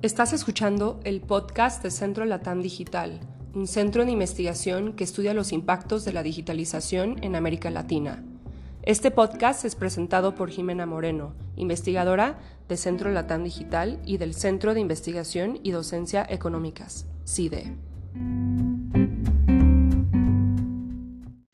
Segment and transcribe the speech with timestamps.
[0.00, 3.18] Estás escuchando el podcast de Centro Latam Digital,
[3.52, 8.22] un centro de investigación que estudia los impactos de la digitalización en América Latina.
[8.84, 12.38] Este podcast es presentado por Jimena Moreno, investigadora
[12.68, 17.74] de Centro Latam Digital y del Centro de Investigación y Docencia Económicas, CIDE.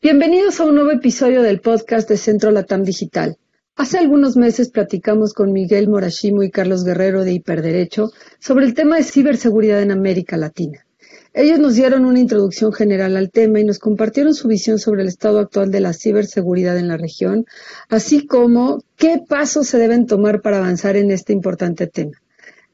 [0.03, 3.39] Bienvenidos a un nuevo episodio del podcast de Centro Latam Digital.
[3.77, 8.95] Hace algunos meses platicamos con Miguel Morashimo y Carlos Guerrero de Hiperderecho sobre el tema
[8.95, 10.85] de ciberseguridad en América Latina.
[11.33, 15.09] Ellos nos dieron una introducción general al tema y nos compartieron su visión sobre el
[15.09, 17.47] estado actual de la ciberseguridad en la región,
[17.89, 22.13] así como qué pasos se deben tomar para avanzar en este importante tema.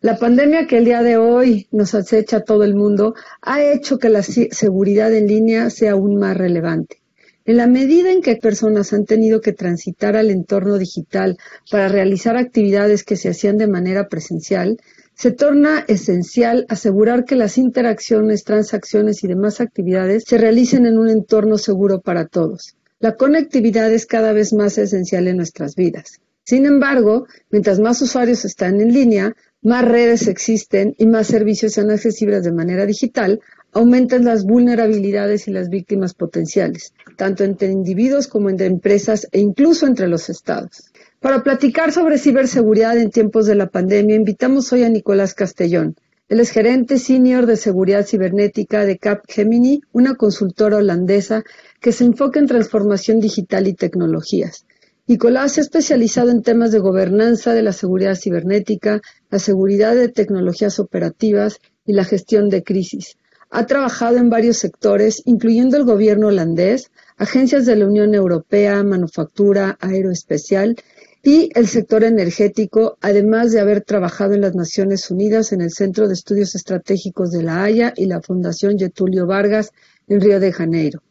[0.02, 3.98] La pandemia que el día de hoy nos acecha a todo el mundo ha hecho
[3.98, 7.01] que la seguridad en línea sea aún más relevante.
[7.44, 11.38] En la medida en que personas han tenido que transitar al entorno digital
[11.72, 14.78] para realizar actividades que se hacían de manera presencial,
[15.16, 21.10] se torna esencial asegurar que las interacciones, transacciones y demás actividades se realicen en un
[21.10, 22.76] entorno seguro para todos.
[23.00, 26.22] La conectividad es cada vez más esencial en nuestras vidas.
[26.44, 31.92] Sin embargo, mientras más usuarios están en línea, más redes existen y más servicios sean
[31.92, 33.40] accesibles de manera digital,
[33.74, 39.88] aumentan las vulnerabilidades y las víctimas potenciales, tanto entre individuos como entre empresas e incluso
[39.88, 40.92] entre los estados.
[41.20, 45.96] Para platicar sobre ciberseguridad en tiempos de la pandemia, invitamos hoy a Nicolás Castellón.
[46.30, 51.44] Él es gerente senior de seguridad cibernética de Capgemini, una consultora holandesa
[51.80, 54.66] que se enfoca en transformación digital y tecnologías.
[55.08, 60.08] Nicolás se ha especializado en temas de gobernanza de la seguridad cibernética, la seguridad de
[60.08, 63.18] tecnologías operativas y la gestión de crisis.
[63.52, 69.78] Ha trabajado en varios sectores, incluyendo el gobierno holandés, agencias de la Unión Europea, manufactura,
[69.82, 70.78] aeroespacial
[71.22, 76.08] y el sector energético, además de haber trabajado en las Naciones Unidas en el Centro
[76.08, 79.72] de Estudios Estratégicos de La Haya y la Fundación Getulio Vargas
[80.08, 81.04] en Río de Janeiro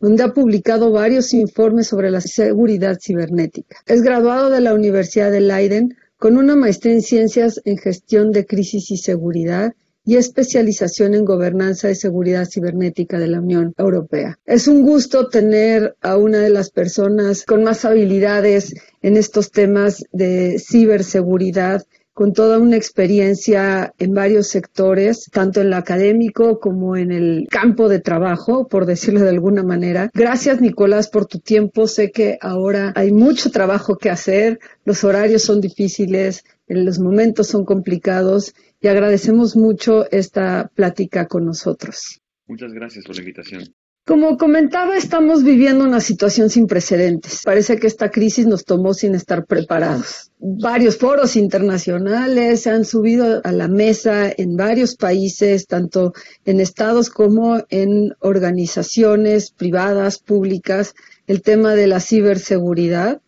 [0.00, 3.76] donde ha publicado varios informes sobre la seguridad cibernética.
[3.86, 8.44] Es graduado de la Universidad de Leiden con una maestría en Ciencias en Gestión de
[8.44, 9.74] Crisis y Seguridad
[10.08, 14.38] y especialización en gobernanza y seguridad cibernética de la Unión Europea.
[14.46, 20.02] Es un gusto tener a una de las personas con más habilidades en estos temas
[20.10, 21.82] de ciberseguridad
[22.14, 27.90] con toda una experiencia en varios sectores, tanto en lo académico como en el campo
[27.90, 30.10] de trabajo, por decirlo de alguna manera.
[30.14, 31.86] Gracias, Nicolás, por tu tiempo.
[31.86, 37.64] Sé que ahora hay mucho trabajo que hacer, los horarios son difíciles, los momentos son
[37.64, 42.20] complicados y agradecemos mucho esta plática con nosotros.
[42.46, 43.74] Muchas gracias por la invitación.
[44.08, 47.42] Como comentaba, estamos viviendo una situación sin precedentes.
[47.44, 50.32] Parece que esta crisis nos tomó sin estar preparados.
[50.38, 56.14] Varios foros internacionales se han subido a la mesa en varios países, tanto
[56.46, 60.94] en estados como en organizaciones privadas, públicas,
[61.26, 63.20] el tema de la ciberseguridad.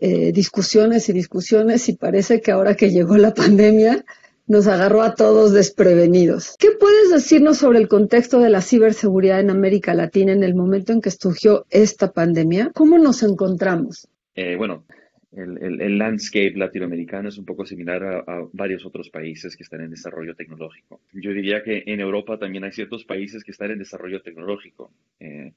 [0.00, 4.04] Eh, discusiones y discusiones y parece que ahora que llegó la pandemia
[4.46, 6.56] nos agarró a todos desprevenidos.
[6.58, 10.92] ¿Qué puedes decirnos sobre el contexto de la ciberseguridad en América Latina en el momento
[10.92, 12.70] en que surgió esta pandemia?
[12.74, 14.08] ¿Cómo nos encontramos?
[14.34, 14.84] Eh, bueno,
[15.32, 20.34] el, landscape latinoamericano es un poco similar a, varios otros países que están en desarrollo
[20.34, 21.00] tecnológico.
[21.12, 24.90] Yo diría que en Europa también hay ciertos países que están en desarrollo tecnológico.
[25.20, 25.52] Eh,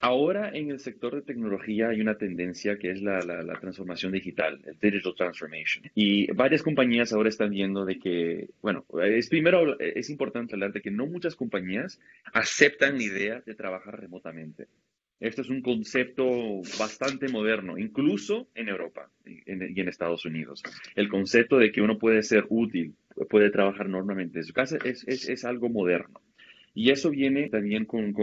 [0.00, 3.20] Ahora en el sector de tecnología hay una tendencia que es la,
[3.60, 5.90] transformación digital, el digital transformation.
[5.94, 10.82] Y varias compañías ahora están viendo de que, bueno, es primero es importante hablar de
[10.82, 12.00] que no muchas compañías
[12.32, 14.68] aceptan la idea de trabajar remotamente.
[15.18, 16.26] Esto es un concepto
[16.78, 20.62] bastante moderno, incluso en Europa y en, Estados Unidos.
[20.94, 22.94] El concepto de que uno puede ser útil,
[23.28, 26.20] puede trabajar normalmente en su casa, es, es algo moderno.
[26.78, 28.14] Y eso viene también con,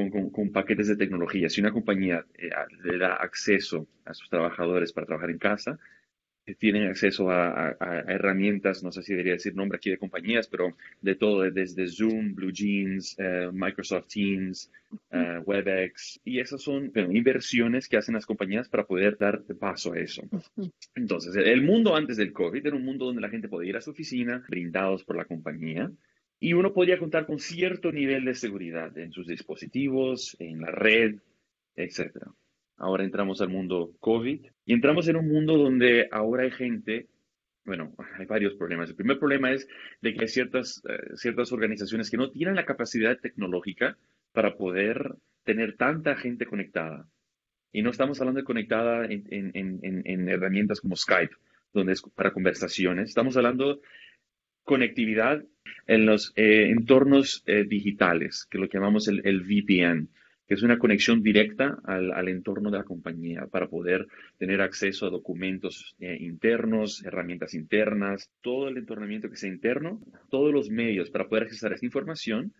[0.53, 1.49] paquetes de tecnología.
[1.49, 2.51] Si una compañía eh,
[2.85, 5.77] le da acceso a sus trabajadores para trabajar en casa,
[6.45, 7.75] eh, tienen acceso a,
[8.07, 12.33] herramientas, no sé si debería decir nombre aquí de compañías, pero de todo, desde Zoom,
[12.33, 14.71] Blue Jeans, eh, Microsoft Teams,
[15.45, 20.21] WebEx, y esas son inversiones que hacen las compañías para poder dar paso a eso.
[20.95, 23.81] Entonces, el mundo antes del COVID era un mundo donde la gente podía ir a
[23.81, 25.91] su oficina, brindados por la compañía,
[26.45, 31.15] y uno podría contar con cierto nivel de seguridad en sus dispositivos, en la red,
[31.75, 32.17] etc.
[32.77, 37.07] Ahora entramos al mundo COVID y entramos en un mundo donde ahora hay gente,
[37.63, 38.91] bueno, hay varios problemas.
[38.91, 39.67] El primer problema es
[40.03, 43.97] de que hay ciertas, eh, ciertas organizaciones que no tienen la capacidad tecnológica
[44.31, 45.15] para poder
[45.45, 47.09] tener tanta gente conectada.
[47.71, 51.35] Y no estamos hablando de conectada en, en, en, en herramientas como Skype,
[51.73, 53.09] donde es para conversaciones.
[53.09, 53.81] Estamos hablando
[54.65, 55.45] conectividad
[55.87, 60.09] en los eh, entornos eh, digitales, que lo llamamos el, VPN,
[60.47, 64.07] que es una conexión directa al, entorno de la compañía para poder
[64.37, 70.51] tener acceso a documentos eh, internos, herramientas internas, todo el entornamiento que sea interno, todos
[70.51, 72.53] los medios para poder acceder a esta información,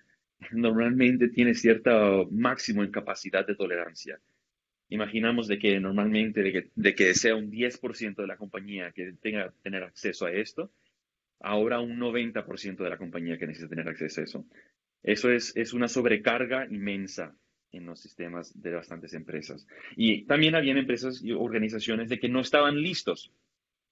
[0.52, 4.20] normalmente tiene cierto máximo en capacidad de tolerancia.
[4.90, 9.14] Imaginamos de que normalmente de que, de que sea un 10% de la compañía que
[9.20, 10.72] tenga tener acceso a esto,
[11.40, 14.46] ahora un 90% de la compañía que necesita tener acceso a eso.
[15.04, 17.36] Eso es, es una sobrecarga inmensa
[17.72, 19.68] en los sistemas de bastantes empresas.
[19.96, 23.32] Y también habían empresas y organizaciones de que no estaban listos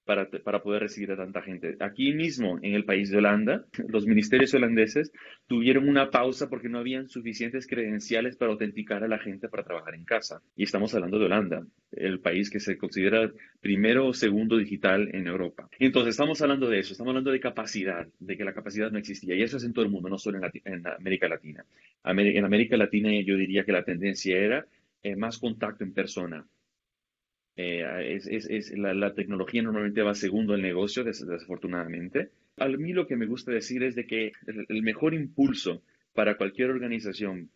[0.04, 0.28] para,
[0.62, 1.76] poder recibir a tanta gente.
[1.80, 5.12] Aquí mismo, en el país de Holanda, los ministerios holandeses
[5.46, 9.94] tuvieron una pausa porque no habían suficientes credenciales para autenticar a la gente para trabajar
[9.94, 10.42] en casa.
[10.56, 13.30] Y estamos hablando de Holanda, el país que se considera
[13.60, 15.68] primero o segundo digital en Europa.
[15.78, 19.34] Entonces, estamos hablando de eso, estamos hablando de capacidad, de que la capacidad no existía.
[19.34, 21.64] Y eso es en todo el mundo, no solo en, América Latina.
[22.04, 24.66] en América Latina yo diría que la tendencia era
[25.02, 26.46] eh, más contacto en persona,
[27.56, 32.30] eh, es, la, tecnología normalmente va segundo al negocio, desafortunadamente.
[32.56, 35.82] A mí lo que me gusta decir es de que el, mejor impulso
[36.14, 37.50] para cualquier organización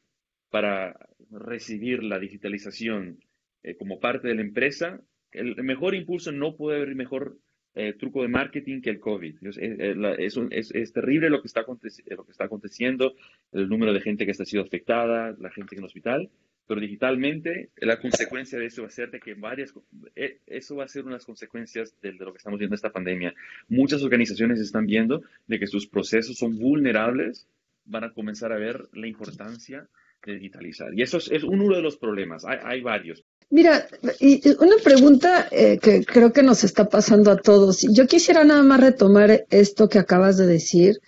[0.51, 0.97] para
[1.31, 3.19] recibir la digitalización
[3.63, 5.01] eh, como parte de la empresa,
[5.33, 7.37] el, mejor impulso no puede haber mejor
[7.75, 9.37] eh, truco de marketing que el COVID.
[9.43, 13.15] Es, terrible lo que, está lo que está aconteciendo,
[13.53, 16.31] el número de gente que está sido afectada, la gente en el hospital,
[16.69, 19.73] pero digitalmente la consecuencia de eso va a ser de que varias,
[20.15, 23.35] e, eso va a ser unas consecuencias de, lo que estamos viendo esta pandemia.
[23.69, 27.47] Muchas organizaciones están viendo de que sus procesos son vulnerables,
[27.87, 29.89] van a comenzar a ver la importancia
[30.27, 30.93] de digitalizar.
[30.95, 33.25] Y eso es, uno de los problemas, hay, varios.
[33.49, 33.87] Mira,
[34.21, 37.81] y una pregunta eh, que creo que nos está pasando a todos.
[37.95, 41.01] Yo quisiera nada más retomar esto que acabas de decir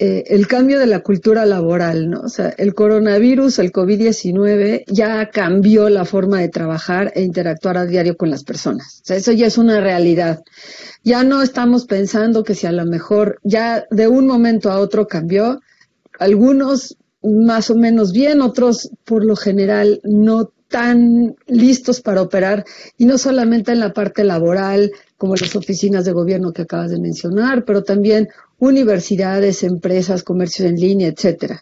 [0.00, 2.20] eh, el cambio de la cultura laboral, ¿no?
[2.20, 7.84] O sea, el coronavirus, el COVID-19 ya cambió la forma de trabajar e interactuar a
[7.84, 9.00] diario con las personas.
[9.02, 10.44] O sea, eso ya es una realidad.
[11.02, 15.08] Ya no estamos pensando que si a lo mejor ya de un momento a otro
[15.08, 15.60] cambió,
[16.20, 22.64] algunos más o menos bien, otros por lo general no tan listos para operar
[22.96, 27.00] y no solamente en la parte laboral, como las oficinas de gobierno que acabas de
[27.00, 31.60] mencionar, pero también universidades, empresas, comercios en línea, etcétera.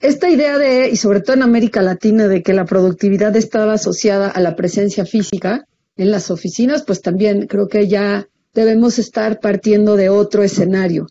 [0.00, 4.28] Esta idea de, y sobre todo en América Latina, de que la productividad estaba asociada
[4.28, 5.66] a la presencia física
[5.96, 11.06] en las oficinas, pues también creo que ya debemos estar partiendo de otro escenario.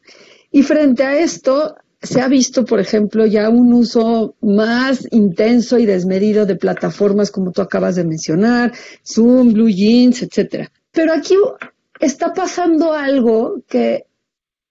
[0.51, 5.85] Y frente a esto, se ha visto, por ejemplo, ya un uso más intenso y
[5.85, 8.73] desmedido de plataformas como tú acabas de mencionar,
[9.03, 10.71] Zoom, Blue Jeans, etcétera.
[10.91, 11.35] Pero aquí
[11.99, 14.05] está pasando algo que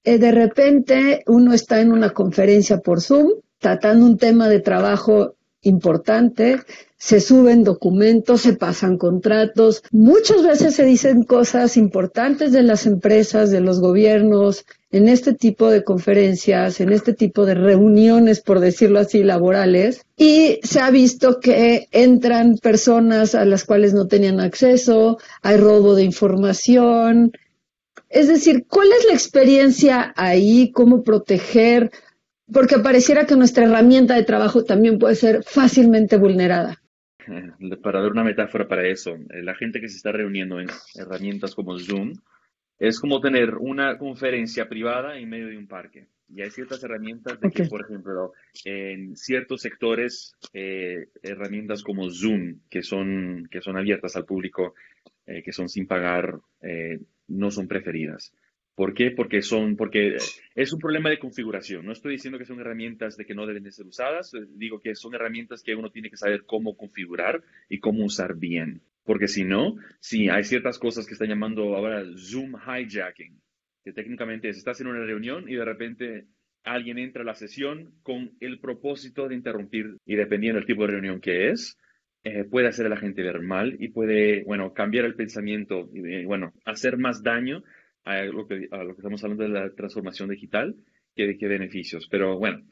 [0.05, 5.37] eh, de repente uno está en una conferencia por Zoom tratando un tema de trabajo
[5.63, 6.61] importante,
[6.99, 13.51] se suben documentos, se pasan contratos, muchas veces se dicen cosas importantes de las empresas,
[13.51, 19.01] de los gobiernos, en este tipo de conferencias, en este tipo de reuniones, por decirlo
[19.01, 25.19] así, laborales, y se ha visto que entran personas a las cuales no tenían acceso,
[25.43, 27.33] hay robo de información,
[28.15, 30.71] es decir, ¿cuál es la experiencia ahí?
[30.71, 31.91] ¿Cómo proteger?
[32.53, 36.81] Porque pareciera que nuestra herramienta de trabajo también puede ser fácilmente vulnerada.
[37.83, 41.57] Para dar una metáfora para eso, eh, la gente que se está reuniendo en herramientas
[41.57, 42.13] como Zoom
[42.79, 46.07] es como tener una conferencia privada en medio de un parque.
[46.29, 48.33] Y hay ciertas herramientas de que, por ejemplo,
[48.65, 54.75] en ciertos sectores, eh, herramientas como Zoom, que son, que son abiertas al público,
[55.27, 56.39] eh, que son sin pagar,
[57.29, 58.33] no son preferidas.
[58.75, 59.13] ¿Por qué?
[59.13, 60.17] Porque son, porque
[60.55, 61.87] es un problema de configuración.
[61.87, 64.81] No estoy diciendo que son herramientas de que no deben de ser usadas, eh, digo
[64.81, 68.83] que son herramientas que uno tiene que saber cómo configurar y cómo usar bien.
[69.05, 73.41] Porque si no, sí, hay ciertas cosas que están llamando ahora Zoom hijacking,
[73.85, 76.27] que técnicamente es, estás en una reunión y de repente
[76.65, 80.93] alguien entra a la sesión con el propósito de interrumpir y dependiendo del tipo de
[80.93, 81.79] reunión que es,
[82.25, 86.25] eh, puede hacer a la gente ver mal y puede, bueno, cambiar el pensamiento y,
[86.25, 87.63] bueno, hacer más daño
[88.03, 90.75] a lo, que, a lo que estamos hablando de la transformación digital
[91.15, 92.09] que de qué beneficios.
[92.11, 92.67] Pero bueno,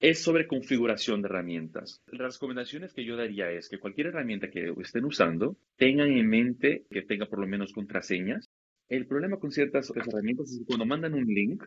[0.00, 2.02] es sobre configuración de herramientas.
[2.06, 6.86] Las recomendaciones que yo daría es que cualquier herramienta que estén usando tengan en mente
[6.90, 8.48] que tenga por lo menos contraseñas.
[8.88, 11.62] El problema con ciertas herramientas es que cuando mandan un link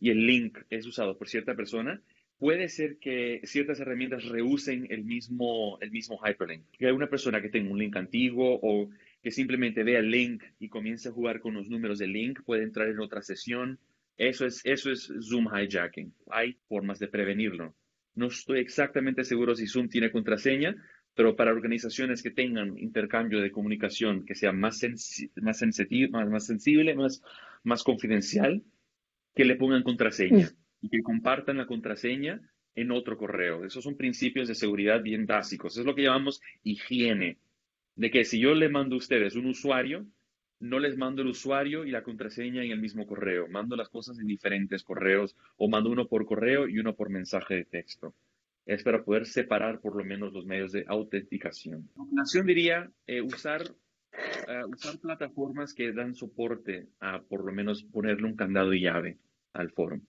[0.00, 2.02] y el link es usado por cierta persona,
[2.42, 6.64] puede ser que ciertas herramientas reusen el mismo, el mismo hyperlink.
[6.76, 8.90] Que hay una persona que tenga un link antiguo o
[9.22, 12.64] que simplemente vea el link y comience a jugar con los números del link, puede
[12.64, 13.78] entrar en otra sesión.
[14.16, 16.12] Eso es, eso es Zoom hijacking.
[16.32, 17.76] Hay formas de prevenirlo.
[18.16, 20.74] No estoy exactamente seguro si Zoom tiene contraseña,
[21.14, 24.80] pero para organizaciones que tengan intercambio de comunicación que sea más,
[25.36, 27.22] más, más, sensible, más,
[27.62, 28.64] más confidencial,
[29.32, 30.50] que le pongan contraseña
[30.82, 32.40] y que compartan la contraseña
[32.74, 33.64] en otro correo.
[33.64, 35.78] Esos son principios de seguridad bien básicos.
[35.78, 37.38] Es lo que llamamos higiene.
[37.94, 40.06] De que si yo le mando a ustedes un usuario,
[40.60, 43.48] no les mando el usuario y la contraseña en el mismo correo.
[43.48, 47.54] Mando las cosas en diferentes correos o mando uno por correo y uno por mensaje
[47.56, 48.14] de texto.
[48.64, 51.90] Es para poder separar por lo menos los medios de autenticación.
[52.12, 53.62] La diría eh, usar,
[54.12, 59.18] eh, usar plataformas que dan soporte a por lo menos ponerle un candado y llave
[59.52, 60.00] al foro.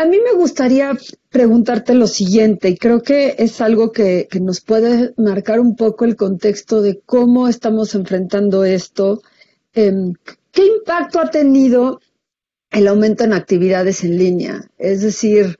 [0.00, 0.96] A mí me gustaría
[1.28, 6.16] preguntarte lo siguiente, y creo que es algo que, nos puede marcar un poco el
[6.16, 9.20] contexto de cómo estamos enfrentando esto.
[9.74, 10.14] Em,
[10.52, 12.00] ¿Qué impacto ha tenido
[12.70, 14.70] el aumento en actividades en línea?
[14.78, 15.58] Es decir,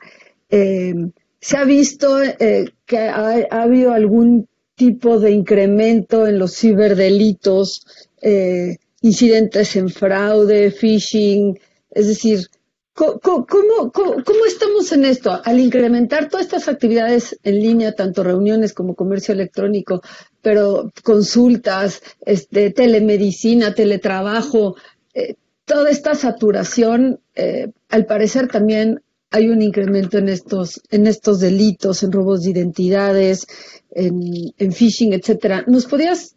[0.48, 7.84] em, ¿se ha visto eh, que ha, habido algún tipo de incremento en los ciberdelitos,
[8.22, 11.60] eh, incidentes en fraude, phishing?
[11.90, 12.48] Es decir,
[13.00, 15.40] ¿Cómo, estamos en esto?
[15.42, 20.02] Al incrementar todas estas actividades en línea, tanto reuniones como comercio electrónico,
[20.42, 24.76] pero consultas, este, telemedicina, teletrabajo,
[25.14, 31.40] eh, toda esta saturación, eh, al parecer también hay un incremento en estos, en estos
[31.40, 33.46] delitos, en robos de identidades,
[33.92, 35.64] en, phishing, etcétera.
[35.66, 36.36] ¿Nos podrías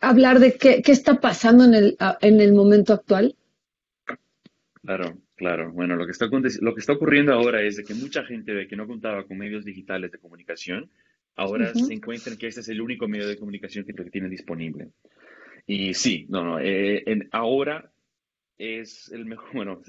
[0.00, 3.36] hablar de qué, qué está pasando en el, en el momento actual?
[4.82, 5.14] Claro.
[5.40, 8.68] Claro, bueno, lo que, está, lo que está ocurriendo ahora es de que mucha gente
[8.68, 10.90] que no contaba con medios digitales de comunicación,
[11.34, 14.90] ahora se encuentran que este es el único medio de comunicación que, tienen disponible.
[15.66, 17.90] Y sí, no, no, eh, ahora
[18.58, 19.80] es el mejor, bueno,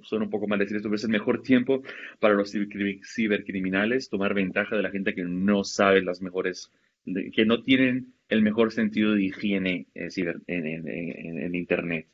[0.00, 1.82] suena un poco mal decir esto, pero es el mejor tiempo
[2.18, 6.72] para los cibercriminales tomar ventaja de la gente que no sabe las mejores,
[7.04, 10.08] que no tienen el mejor sentido de higiene eh,
[10.46, 12.06] en Internet.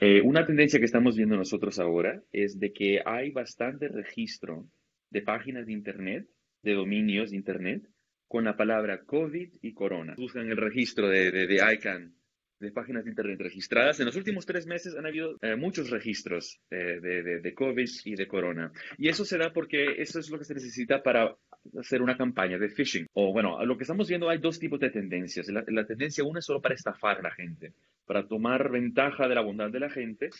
[0.00, 4.68] Eh, una tendencia que estamos viendo nosotros ahora es de que hay bastante registro
[5.10, 6.28] de páginas de Internet,
[6.62, 7.82] de dominios de Internet,
[8.28, 10.14] con la palabra COVID y corona.
[10.16, 12.14] Buscan el registro de, ICANN,
[12.60, 13.98] de páginas de Internet registradas.
[13.98, 18.14] En los últimos tres meses han habido eh, muchos registros eh, de, de, COVID y
[18.14, 18.70] de corona.
[18.98, 21.34] Y eso se da porque eso es lo que se necesita para
[21.76, 23.06] hacer una campaña de phishing.
[23.14, 25.48] O bueno, lo que estamos viendo hay dos tipos de tendencias.
[25.48, 27.72] La, la tendencia una es solo para estafar a la gente
[28.08, 30.30] para tomar ventaja de la bondad de la gente,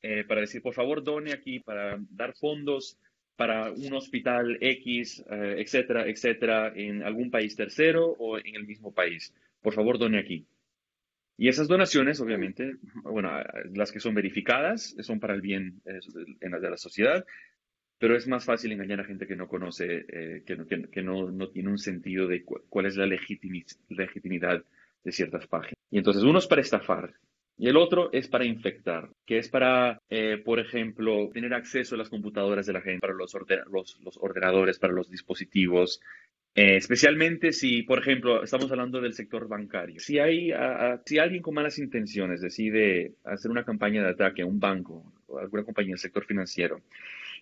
[0.00, 2.98] eh, para decir, por favor, done aquí, para dar fondos
[3.34, 8.94] para un hospital X, eh, etcétera, etcétera, en algún país tercero o en el mismo
[8.94, 9.34] país.
[9.60, 10.46] Por favor, done aquí.
[11.36, 13.30] Y esas donaciones, obviamente, bueno,
[13.74, 15.98] las que son verificadas son para el bien eh,
[16.40, 17.26] de la sociedad,
[17.98, 20.06] pero es más fácil engañar a gente que no conoce,
[20.46, 24.62] que, no, que, no, tiene un sentido de cuál es la legitimidad
[25.06, 25.78] de ciertas páginas.
[25.90, 27.14] Y entonces uno es para estafar
[27.56, 31.98] y el otro es para infectar, que es para, eh, por ejemplo, tener acceso a
[31.98, 33.34] las computadoras de la gente, para los,
[34.20, 36.00] ordenadores, para los dispositivos,
[36.54, 40.00] eh, especialmente si, por ejemplo, estamos hablando del sector bancario.
[40.00, 40.50] Si, hay,
[41.06, 45.38] si alguien con malas intenciones decide hacer una campaña de ataque a un banco o
[45.38, 46.82] alguna compañía del sector financiero,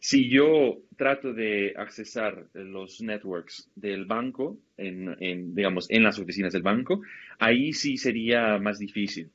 [0.05, 6.61] si yo trato de accesar los networks del banco, en, digamos, en las oficinas del
[6.61, 7.01] banco,
[7.39, 9.31] ahí sí sería más difícil.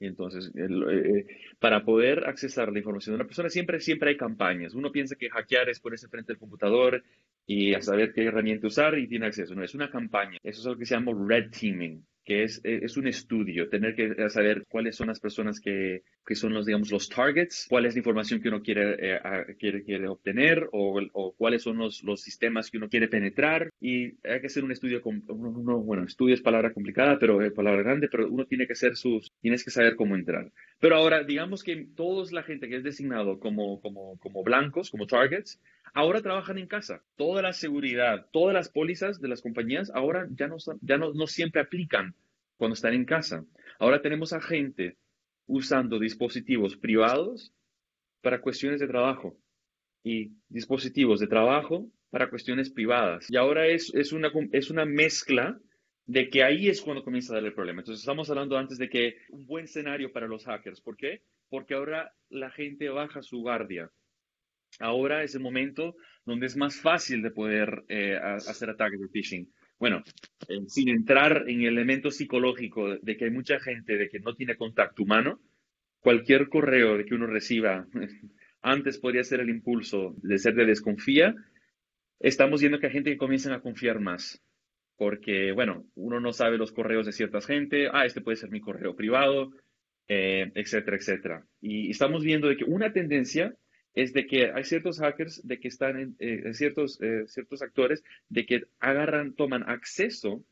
[0.00, 1.26] Entonces, eh,
[1.58, 4.72] para poder accesar la información de una persona, siempre, siempre hay campañas.
[4.72, 7.04] Uno piensa que hackear es ponerse frente al computador
[7.46, 9.54] y a saber qué herramienta usar y tiene acceso.
[9.54, 10.38] No, es una campaña.
[10.42, 13.94] Eso es lo que se llama red teaming que es, eh, es un estudio, tener
[13.94, 17.86] que eh, saber cuáles son las personas que, que son los, digamos, los targets, cuál
[17.86, 19.20] es la información que uno quiere, eh,
[19.58, 23.70] quiere, quiere obtener o, o, cuáles son los, los sistemas que uno quiere penetrar.
[23.80, 27.52] Y hay que hacer un estudio, con, uno, bueno, estudio es palabra complicada, pero es
[27.52, 30.50] palabra grande, pero uno tiene que hacer sus, tienes que saber cómo entrar.
[30.80, 35.06] Pero ahora, digamos que toda la gente que es designado como, como, como blancos, como
[35.06, 35.60] targets,
[35.96, 37.02] ahora trabajan en casa.
[37.16, 42.14] Toda la seguridad, todas las pólizas de las compañías ahora ya no, siempre aplican
[42.58, 43.46] cuando están en casa.
[43.78, 44.98] Ahora tenemos a gente
[45.46, 47.54] usando dispositivos privados
[48.20, 49.38] para cuestiones de trabajo
[50.04, 53.30] y dispositivos de trabajo para cuestiones privadas.
[53.30, 55.58] Y ahora es, es, una, es una mezcla
[56.04, 57.80] de que ahí es cuando comienza a dar el problema.
[57.80, 60.82] Entonces estamos hablando antes de que un buen escenario para los hackers.
[60.82, 61.22] ¿Por qué?
[61.48, 63.90] Porque ahora la gente baja su guardia.
[64.80, 69.48] Ahora es el momento donde es más fácil de poder eh, hacer ataques de phishing.
[69.78, 70.02] Bueno,
[70.48, 74.34] eh, sin entrar en el elemento psicológico de que hay mucha gente de que no
[74.34, 75.40] tiene contacto humano,
[76.00, 77.86] cualquier correo de que uno reciba
[78.62, 81.34] antes podría ser el impulso de ser de desconfía,
[82.18, 84.42] estamos viendo que hay gente que comienza a confiar más.
[84.98, 88.60] Porque, bueno, uno no sabe los correos de cierta gente, ah, este puede ser mi
[88.60, 89.50] correo privado,
[90.08, 91.46] eh, etcétera, etcétera.
[91.60, 93.54] Y estamos viendo de que una tendencia
[93.96, 98.04] es de que hay ciertos hackers, de que están en, eh, ciertos, eh, ciertos actores,
[98.28, 100.44] de que agarran, toman acceso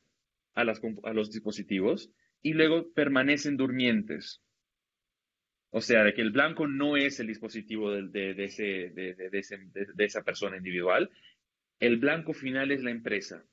[0.54, 2.10] a, a los dispositivos
[2.40, 4.40] y luego permanecen durmientes.
[5.70, 10.22] O sea, de que el blanco no es el dispositivo de, de, ese, de, esa
[10.22, 11.10] persona individual,
[11.80, 13.44] el blanco final es la empresa.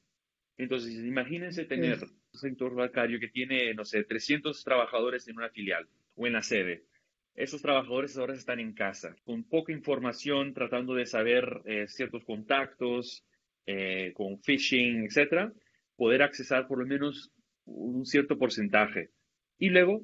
[0.58, 5.90] Entonces, imagínense tener un sector bancario que tiene, no sé, 300 trabajadores en una filial
[6.16, 6.86] o en la sede.
[7.36, 13.26] Esos trabajadores ahora están en casa, con poca información, tratando de saber eh, ciertos contactos,
[13.66, 15.54] eh, con phishing, etcétera,
[15.96, 17.32] poder accesar por lo menos
[17.66, 19.12] un cierto porcentaje.
[19.58, 20.02] Y luego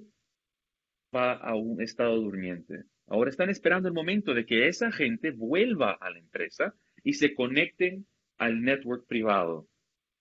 [1.13, 2.83] va a un estado durmiente.
[3.07, 7.33] Ahora están esperando el momento de que esa gente vuelva a la empresa y se
[7.33, 8.05] conecten
[8.37, 9.67] al network privado.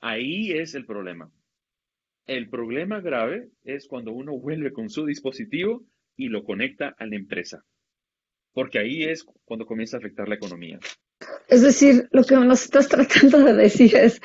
[0.01, 1.31] Ahí es el problema.
[2.27, 5.85] El problema grave es cuando uno vuelve con su dispositivo
[6.17, 7.65] y lo conecta a la empresa,
[8.53, 10.79] porque ahí es cuando comienza a afectar la economía.
[11.49, 14.21] Es decir, lo que nos estás tratando de decir es,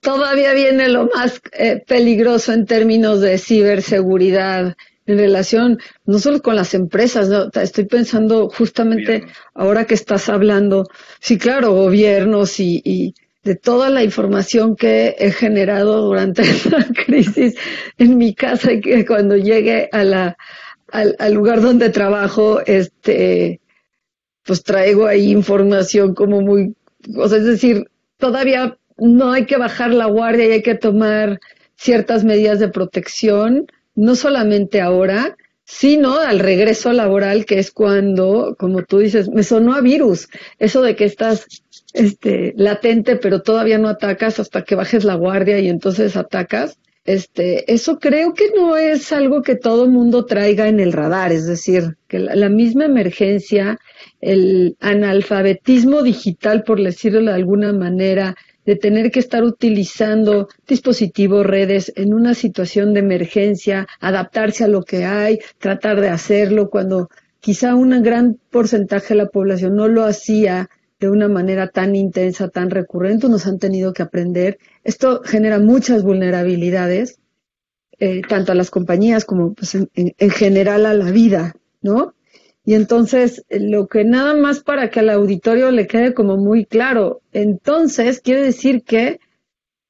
[0.00, 4.76] todavía viene lo más eh, peligroso en términos de ciberseguridad
[5.06, 7.48] en relación no solo con las empresas, ¿no?
[7.60, 9.24] estoy pensando justamente
[9.54, 10.88] ahora que estás hablando,
[11.20, 17.54] sí, claro, gobiernos y, de toda la información que he generado durante la crisis
[17.96, 20.36] en mi casa y que cuando llegue a la,
[20.96, 23.60] al, al lugar donde trabajo, este,
[24.44, 26.74] pues traigo ahí información como muy,
[27.16, 31.40] o sea, es decir, todavía no hay que bajar la guardia y hay que tomar
[31.76, 38.84] ciertas medidas de protección no solamente ahora, sino al regreso laboral, que es cuando, como
[38.84, 41.46] tú dices, me sonó a virus, eso de que estás
[41.92, 46.78] este, latente, pero todavía no atacas hasta que bajes la guardia y entonces atacas.
[47.06, 51.46] Este, eso creo que no es algo que todo mundo traiga en el radar, es
[51.46, 53.78] decir, que la misma emergencia,
[54.20, 61.92] el analfabetismo digital, por decirlo de alguna manera, de tener que estar utilizando dispositivos, redes
[61.94, 67.76] en una situación de emergencia, adaptarse a lo que hay, tratar de hacerlo cuando quizá
[67.76, 72.70] un gran porcentaje de la población no lo hacía de una manera tan intensa, tan
[72.70, 74.58] recurrente, nos han tenido que aprender.
[74.84, 77.18] Esto genera muchas vulnerabilidades,
[77.98, 82.14] eh, tanto a las compañías como pues, en general a la vida, ¿no?
[82.66, 87.22] Y entonces, lo que nada más para que al auditorio le quede como muy claro,
[87.32, 89.20] entonces quiere decir que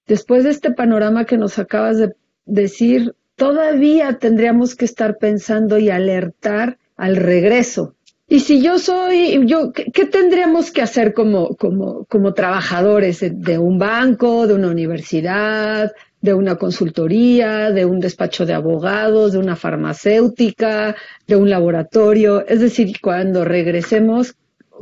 [0.06, 2.14] después de este panorama que nos acabas de
[2.44, 7.95] decir, todavía tendríamos que estar pensando y alertar al regreso.
[8.28, 13.78] Y si yo soy, yo, ¿qué, tendríamos que hacer como, como, como trabajadores de un
[13.78, 20.96] banco, de una universidad, de una consultoría, de un despacho de abogados, de una farmacéutica,
[21.26, 22.44] de un laboratorio.
[22.46, 24.34] Es decir, cuando regresemos,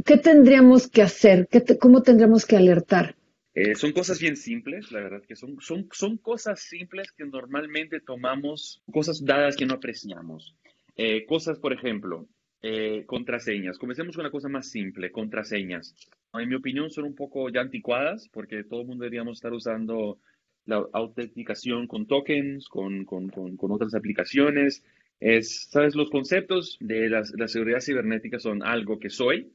[0.07, 1.47] ¿qué tendríamos que hacer?
[1.79, 3.15] ¿Cómo tendríamos que alertar?
[3.55, 8.01] Eh, son cosas bien simples, la verdad que son, son, son cosas simples que normalmente
[8.01, 10.57] tomamos, cosas dadas que no apreciamos.
[10.97, 12.27] Eh, cosas, por ejemplo,
[12.67, 13.77] eh, contraseñas.
[13.77, 15.95] Comencemos con una cosa más simple, contraseñas.
[16.33, 20.19] En mi opinión son un poco ya anticuadas porque todo el mundo deberíamos estar usando
[20.65, 24.83] la autenticación con tokens, con, con, con, otras aplicaciones.
[25.21, 25.95] Es, ¿sabes?
[25.95, 29.53] Los conceptos de la, seguridad cibernética son algo que soy,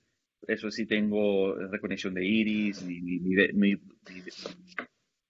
[0.48, 3.76] eso sí tengo reconexión de iris, mi, mi,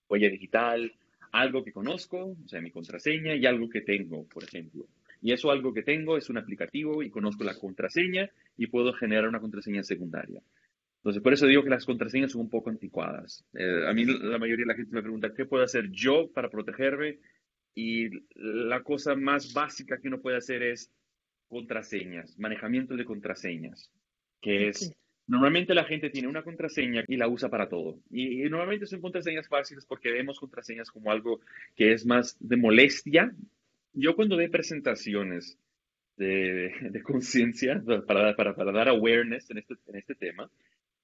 [0.10, 0.92] huella digital,
[1.32, 4.86] algo que conozco, o sea, mi contraseña y algo que tengo, por ejemplo.
[5.22, 9.28] Y eso algo que tengo es un aplicativo y conozco la contraseña y puedo generar
[9.28, 10.42] una contraseña secundaria.
[11.00, 13.46] Entonces, por eso digo que las contraseñas son un poco anticuadas.
[13.54, 16.50] Eh, a mí la mayoría de la gente me pregunta, ¿qué puedo hacer yo para
[16.50, 17.20] protegerme?
[17.74, 20.92] Y la cosa más básica que uno puede hacer es
[21.48, 23.92] contraseñas, manejamiento de contraseñas,
[24.42, 24.94] que es,
[25.28, 28.00] normalmente la gente tiene una contraseña y la usa para todo.
[28.10, 31.42] Y, normalmente son contraseñas fáciles porque vemos contraseñas como algo
[31.76, 33.34] que es más de molestia.
[33.94, 35.58] Yo cuando doy presentaciones
[36.18, 36.72] de,
[37.04, 40.52] conciencia para, para, para, dar awareness en este, en este tema,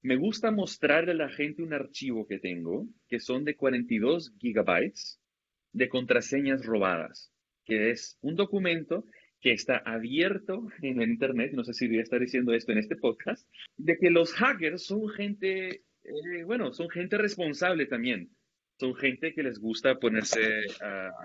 [0.02, 5.20] me gusta mostrarle a la gente un archivo que tengo, que son de 42 gigabytes
[5.74, 7.32] de contraseñas robadas,
[7.66, 9.06] que es un documento
[9.42, 12.78] que está abierto en el Internet, no sé si voy a estar diciendo esto en
[12.78, 18.30] este podcast, de que los hackers son gente, eh, bueno, son gente responsable también.
[18.78, 20.66] Son gente que les gusta ponerse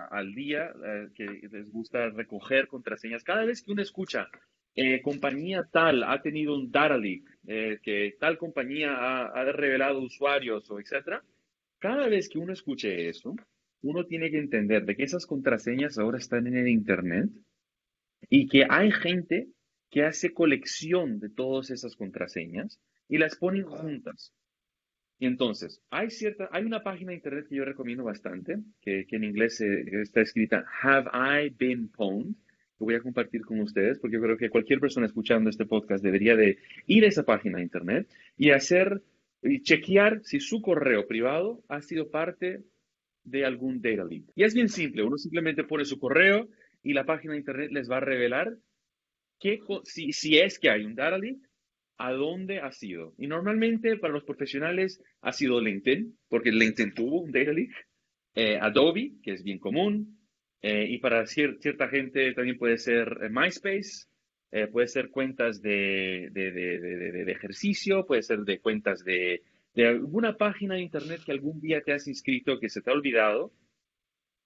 [0.09, 0.71] al día,
[1.15, 3.23] que les gusta recoger contraseñas.
[3.23, 4.29] Cada vez que uno escucha
[4.73, 9.99] eh, compañía tal ha tenido un data leak, eh, que tal compañía ha, ha, revelado
[10.01, 11.23] usuarios o etcétera,
[11.77, 13.35] cada vez que uno escuche eso,
[13.81, 17.29] uno tiene que entender de que esas contraseñas ahora están en el Internet
[18.29, 19.49] y que hay gente
[19.89, 24.33] que hace colección de todas esas contraseñas y las ponen juntas.
[25.21, 29.17] Y entonces, hay cierta, hay una página de internet que yo recomiendo bastante, que, que
[29.17, 32.33] en inglés está escrita Have I Been Pwned?
[32.75, 36.03] Que voy a compartir con ustedes, porque yo creo que cualquier persona escuchando este podcast
[36.03, 36.57] debería de
[36.87, 39.03] ir a esa página de internet y hacer
[39.43, 42.63] y chequear si su correo privado ha sido parte
[43.23, 44.23] de algún data leak.
[44.33, 46.49] Y es bien simple, uno simplemente pone su correo
[46.81, 48.57] y la página de internet les va a revelar
[49.39, 51.37] qué, si, si es que hay un data leak,
[52.01, 53.13] a dónde ha sido.
[53.17, 57.71] Y normalmente para los profesionales ha sido LinkedIn, porque LinkedIn tuvo un data leak,
[58.33, 60.17] eh, Adobe, que es bien común,
[60.63, 64.07] eh, y para cierta gente también puede ser eh, MySpace,
[64.73, 66.79] puede ser cuentas de, de, de,
[67.23, 69.43] de, ejercicio, puede ser de cuentas de,
[69.77, 73.53] alguna página de Internet que algún día te has inscrito, que se te ha olvidado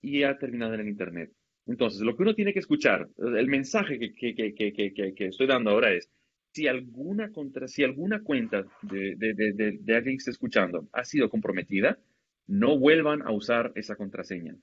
[0.02, 1.32] y ha terminado en el Internet.
[1.66, 5.72] Entonces, lo que uno tiene que escuchar, el mensaje que, que, que, que estoy dando
[5.72, 6.12] ahora es,
[6.56, 11.04] si alguna, contra, si alguna cuenta de, de, de, de, alguien que está escuchando ha
[11.04, 12.00] sido comprometida,
[12.48, 14.56] no vuelvan a usar esa contraseña.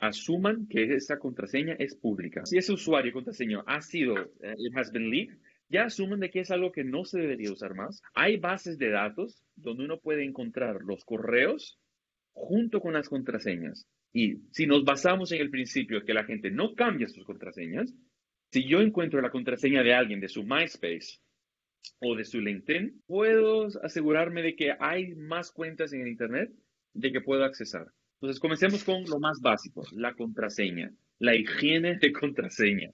[0.00, 2.44] Asuman que esa contraseña es pública.
[2.44, 4.16] Si ese usuario y contraseña ha sido,
[4.58, 7.76] it has been leaked, ya asumen de que es algo que no se debería usar
[7.76, 8.02] más.
[8.14, 11.78] Hay bases de datos donde uno puede encontrar los correos
[12.32, 13.86] junto con las contraseñas.
[14.12, 17.94] Y si nos basamos en el principio de que la gente no cambia sus contraseñas,
[18.52, 21.18] si yo encuentro la contraseña de alguien de su MySpace
[22.00, 26.52] o de su LinkedIn, puedo asegurarme de que hay más cuentas en el Internet
[26.92, 27.86] de que puedo accesar.
[28.20, 32.90] Entonces, comencemos con lo más básico, la contraseña, la higiene de contraseña.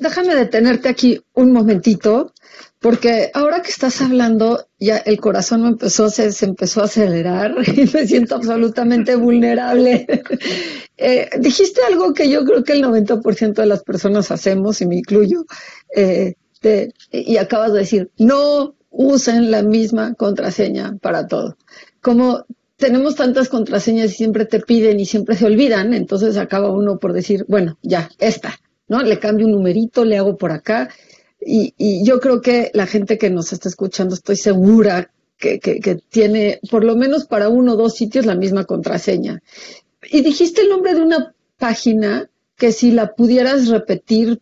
[0.00, 2.32] Déjame detenerte aquí un momentito,
[2.80, 7.88] porque ahora que estás hablando, ya el corazón me empezó, se, empezó a acelerar y
[7.92, 10.06] me siento absolutamente vulnerable.
[11.00, 14.96] Eh, dijiste algo que yo creo que el 90% de las personas hacemos, y me
[14.96, 15.44] incluyo,
[15.94, 16.34] eh,
[17.12, 21.56] y acabas de decir, no usen la misma contraseña para todo.
[22.00, 22.46] Como
[22.78, 27.12] tenemos tantas contraseñas y siempre te piden y siempre se olvidan, entonces acaba uno por
[27.12, 29.02] decir, bueno, ya, esta ¿no?
[29.02, 30.88] Le cambio un numerito, le hago por acá.
[31.40, 35.80] Y, y yo creo que la gente que nos está escuchando, estoy segura que, que,
[35.80, 39.40] que, tiene por lo menos para uno o dos sitios la misma contraseña.
[40.10, 44.40] Y dijiste el nombre de una página que si la pudieras repetir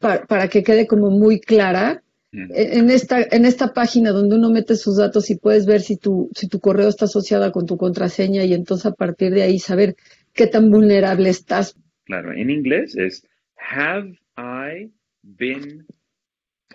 [0.00, 4.76] para, para que quede como muy clara, en esta, en esta página donde uno mete
[4.76, 8.44] sus datos y puedes ver si tu, si tu correo está asociado con tu contraseña
[8.44, 9.96] y entonces a partir de ahí saber
[10.32, 11.74] qué tan vulnerable estás.
[12.04, 13.24] Claro, en inglés es
[13.70, 14.90] Have I
[15.22, 15.86] been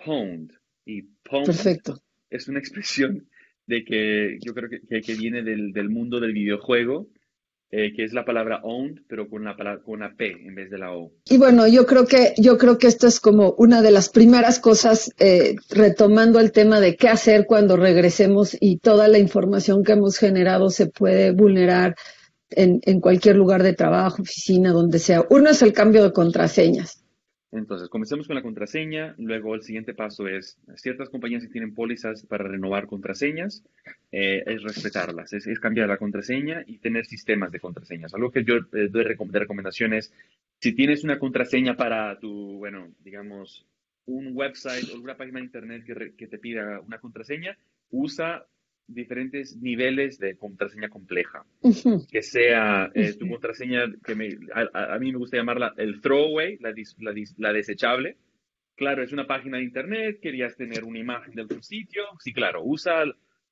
[0.02, 0.52] pwned?
[0.86, 2.02] Y pwned Perfecto.
[2.30, 3.28] es una expresión
[3.66, 7.08] de que yo creo que, que, viene del, del, mundo del videojuego,
[7.70, 10.78] eh, que es la palabra owned, pero con la, con la P en vez de
[10.78, 11.12] la O.
[11.26, 14.58] Y bueno, yo creo que, yo creo que esto es como una de las primeras
[14.58, 19.92] cosas, eh, retomando el tema de qué hacer cuando regresemos y toda la información que
[19.92, 21.96] hemos generado se puede vulnerar
[22.50, 25.24] en, cualquier lugar de trabajo, oficina, donde sea.
[25.30, 27.02] Uno es el cambio de contraseñas.
[27.52, 29.14] Entonces, comencemos con la contraseña.
[29.18, 33.64] Luego, el siguiente paso es ciertas compañías que tienen pólizas para renovar contraseñas,
[34.12, 38.14] eh, es respetarlas, es, cambiar la contraseña y tener sistemas de contraseñas.
[38.14, 40.12] Algo que yo eh, doy de recomendaciones,
[40.60, 43.64] si tienes una contraseña para tu, bueno, digamos,
[44.06, 45.84] un website o una página de internet
[46.16, 47.56] que te pida una contraseña,
[47.90, 48.46] usa
[48.88, 51.44] diferentes niveles de contraseña compleja.
[52.10, 56.72] Que sea eh, tu contraseña, que me, a, mí me gusta llamarla el throwaway, la,
[56.98, 58.16] la, la, desechable.
[58.74, 62.04] Claro, es una página de internet, querías tener una imagen de algún sitio.
[62.20, 63.04] Sí, claro, usa,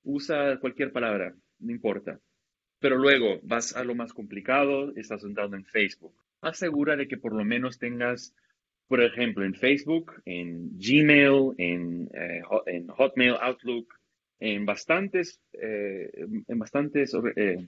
[0.03, 2.21] usa cualquier palabra, no importa.
[2.79, 6.15] Pero luego vas a lo más complicado, estás entrando en Facebook.
[6.43, 8.35] Asegura de que por lo menos tengas,
[8.87, 13.99] por ejemplo, en Facebook, en Gmail, en, eh, en Hotmail, Outlook,
[14.45, 16.11] en bastantes, eh,
[16.47, 17.67] en bastantes, eh,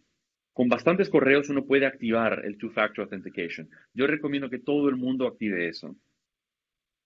[0.52, 3.70] con bastantes correos uno puede activar el Two-Factor Authentication.
[3.94, 5.96] Yo recomiendo que todo el mundo active eso.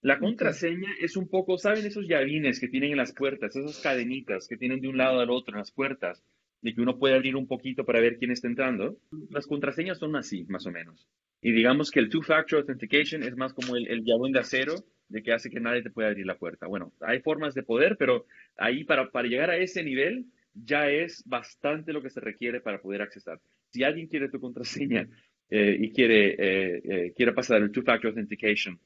[0.02, 4.48] La contraseña es un poco, ¿saben esos llavines que tienen en las puertas, esas cadenitas
[4.48, 6.20] que tienen de un lado al otro en las puertas,
[6.62, 8.98] de que uno puede abrir un poquito para ver quién está entrando?
[9.28, 11.06] Las contraseñas son así, más o menos.
[11.40, 14.74] Y digamos que el Two-Factor Authentication es más como el, el de acero
[15.10, 16.66] de que hace que nadie te pueda abrir la puerta.
[16.66, 21.22] Bueno, hay formas de poder, pero ahí para, para llegar a ese nivel ya es
[21.26, 23.40] bastante lo que se requiere para poder accesar.
[23.70, 25.08] Si alguien quiere tu contraseña
[25.50, 28.78] eh, y quiere, eh, eh, quiere pasar el Two-Factor Authentication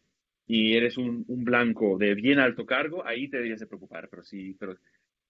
[0.47, 4.09] y eres un, blanco de bien alto cargo, ahí te deberías de preocupar.
[4.09, 4.77] Pero sí, pero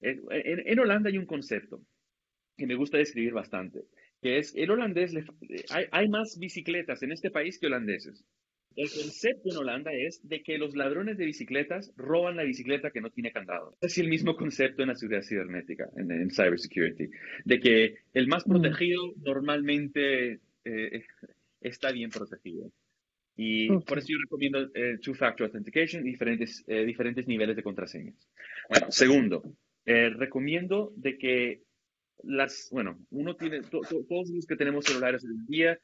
[0.00, 1.82] en, Holanda hay un concepto
[2.56, 3.84] que me gusta describir bastante,
[4.22, 5.12] que es el holandés,
[5.70, 8.24] hay, hay más bicicletas en este país que holandeses.
[8.76, 13.00] El concepto en Holanda es de que los ladrones de bicicletas roban la bicicleta que
[13.00, 13.76] no tiene candado.
[13.80, 17.10] Es el mismo concepto en la seguridad cibernética, en, en cybersecurity,
[17.44, 18.50] de que el más mm.
[18.50, 21.04] protegido normalmente eh,
[21.60, 22.70] está bien protegido.
[23.36, 28.28] Y por eso yo recomiendo eh, Two-Factor Authentication y diferentes, eh, diferentes niveles de contraseñas.
[28.68, 29.42] Bueno, segundo,
[29.84, 31.62] recomiendo de que
[32.22, 35.80] las, bueno, uno tiene, todos los que tenemos celulares hoy en día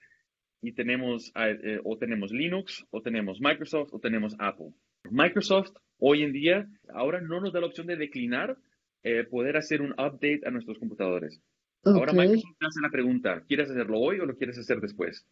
[0.63, 4.73] y tenemos eh, o tenemos Linux, o tenemos Microsoft, o tenemos Apple.
[5.11, 8.57] Microsoft hoy en día ahora no nos da la opción de declinar
[9.03, 11.41] eh, poder hacer un update a nuestros computadores.
[11.85, 15.27] Ahora Microsoft te hace la pregunta, ¿quieres hacerlo hoy o lo quieres hacer después?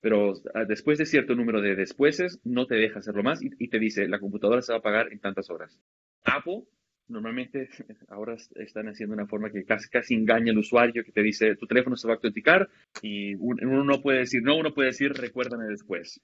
[0.00, 3.68] Pero ah, después de cierto número de despuéses, no te deja hacerlo más y, y
[3.68, 5.80] te dice, la computadora se va a pagar en tantas horas.
[6.24, 6.64] Apple
[7.08, 7.68] normalmente
[8.08, 11.66] ahora están haciendo una forma que casi, casi engaña al usuario, que te dice, tu
[11.66, 12.68] teléfono se va a autenticar
[13.02, 16.20] y uno no puede decir no, uno puede decir recuérdame después.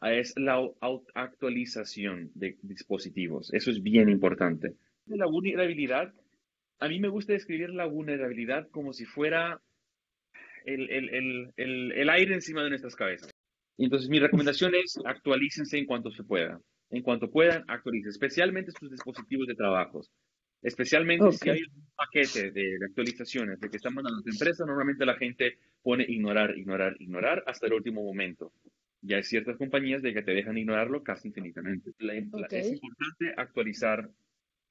[0.00, 0.60] Ah, es la
[1.14, 3.52] actualización de dispositivos.
[3.52, 4.74] Eso es bien importante.
[5.06, 6.14] La vulnerabilidad,
[6.78, 9.60] a mí me gusta describir la vulnerabilidad como si fuera
[10.64, 13.30] el, el, el, el aire encima de nuestras cabezas.
[13.76, 16.60] Entonces, mi recomendación es actualícense en cuanto se pueda
[16.90, 20.02] en cuanto puedan, actualicen, especialmente sus dispositivos de trabajo.
[20.62, 25.06] Especialmente si hay un paquete de, actualizaciones de que están mandando a tu empresa, normalmente
[25.06, 28.52] la gente pone ignorar, ignorar, ignorar hasta el último momento.
[29.00, 31.92] Ya hay ciertas compañías de que te dejan ignorarlo casi infinitamente.
[32.50, 34.10] es importante actualizar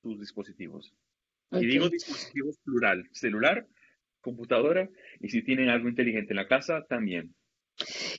[0.02, 0.94] tus dispositivos.
[1.52, 3.66] Y digo dispositivos plural, celular,
[4.20, 4.90] computadora,
[5.22, 7.34] y si tienen algo inteligente en la casa, también.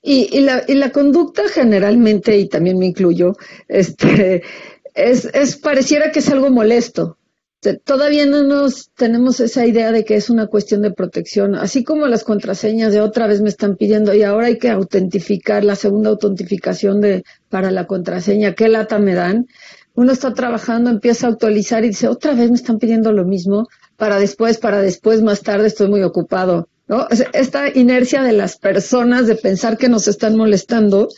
[0.02, 3.34] Y, la, y la conducta generalmente, y también me incluyo,
[3.66, 4.42] este,
[4.94, 7.18] es, es pareciera que es algo molesto.
[7.84, 12.06] Todavía no nos tenemos esa idea de que es una cuestión de protección, así como
[12.06, 16.10] las contraseñas de otra vez me están pidiendo y ahora hay que autentificar la segunda
[16.10, 19.48] autentificación de para la contraseña, qué lata me dan.
[19.94, 23.66] Uno está trabajando, empieza a actualizar y dice, otra vez me están pidiendo lo mismo,
[23.96, 26.68] para después, para después, más tarde estoy muy ocupado.
[26.88, 27.06] ¿No?
[27.32, 31.08] Esta inercia de las personas de pensar que nos están molestando,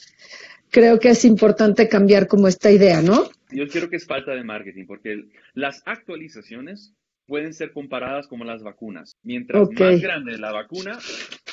[0.71, 3.31] creo que es importante cambiar como esta idea, ¿no?
[3.51, 6.95] Yo creo que es falta de marketing, porque las actualizaciones
[7.27, 9.17] pueden ser comparadas como las vacunas.
[9.23, 10.99] Mientras más grande la vacuna,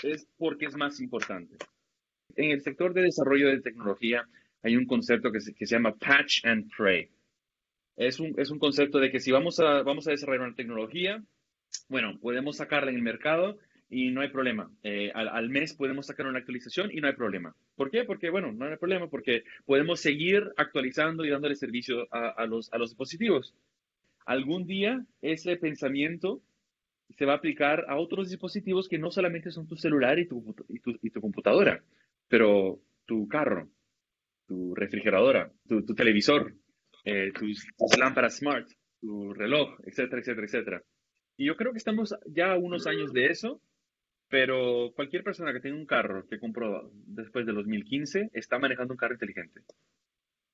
[0.03, 1.55] es porque es más importante.
[2.35, 4.27] En el sector de desarrollo de tecnología
[4.63, 7.09] hay un concepto que se, que se llama patch and pray.
[7.95, 11.23] Es un, es un concepto de que si vamos a, vamos a desarrollar una tecnología,
[11.89, 13.57] bueno, podemos sacarla en el mercado
[13.89, 14.69] y no hay problema.
[14.83, 17.55] Eh, al, mes podemos sacar una actualización y no hay problema.
[17.75, 18.03] ¿Por qué?
[18.03, 22.77] Porque, bueno, no hay problema porque podemos seguir actualizando y dándole servicio a, los, a
[22.77, 23.55] los dispositivos.
[24.25, 26.41] Algún día ese pensamiento
[27.09, 30.55] se va a aplicar a otros dispositivos que no solamente son tu celular y tu,
[30.67, 31.81] y tu, y tu computadora,
[32.27, 33.69] pero tu carro,
[34.45, 36.53] tu refrigeradora, tu, tu televisor,
[37.05, 38.67] eh, tus, tus lámparas smart,
[38.99, 40.83] tu reloj, etcétera, etcétera, etcétera.
[41.37, 43.61] Y yo creo que estamos ya a unos años de eso
[44.29, 48.97] pero cualquier persona que tenga un carro que compró después de 2015 está manejando un
[48.97, 49.61] carro inteligente.